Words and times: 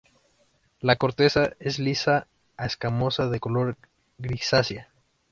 La 0.79 0.95
corteza 0.95 1.51
es 1.59 1.77
lisa 1.77 2.25
a 2.57 2.65
escamosa 2.65 3.29
de 3.29 3.39
color 3.39 3.77
grisácea. 4.17 4.89